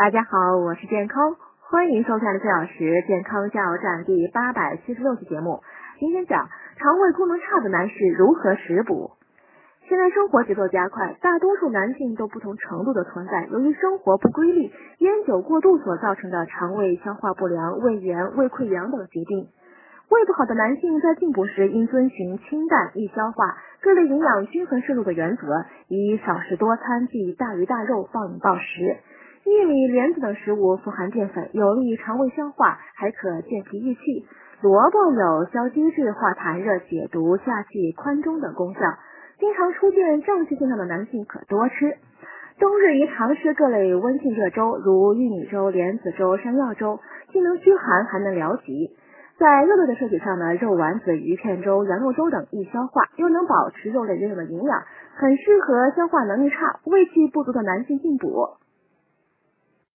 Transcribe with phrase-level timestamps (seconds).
[0.00, 5.60] 大家好，我是健康，欢迎收看的四小时健康加油站第八百七十六期节目。
[5.98, 9.10] 今天讲肠胃功能差的男士如何食补。
[9.90, 19.48] 现在生活节奏加快，大多数男性都不同程度的存在由于生活不规律、烟酒过度所造成的肠胃消化不良、胃炎、胃溃疡等疾病。
[20.08, 28.96] 胃不好的男性在进补时应遵循清淡、易消化、各类营养均衡摄入的原则，以少食多餐忌大鱼大肉、暴饮暴食。
[29.46, 34.26] 玉米、莲子等食物富含淀粉，有利于肠胃消化，还可健脾益气。
[34.60, 38.80] 萝卜有消积滞、化痰热、解毒、下气、宽中等功效。
[39.38, 41.96] 经常出现胀气现象的男性可多吃。
[42.58, 47.00] 冬日宜常吃各类温性热粥，如玉米粥、莲子粥、山药粥，
[47.32, 48.90] 既能驱寒，还能疗疾。
[49.38, 54.82] 在肉类的摄取上呢，肉丸子、鱼片粥、羊肉粥等易消化，又能保持肉类原有的营养，
[55.16, 58.28] 很适合消化能力差、胃气不足的男性进补。